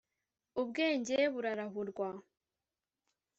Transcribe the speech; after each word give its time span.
Ubwenge 0.61 1.17
burarahurwa 1.33 2.07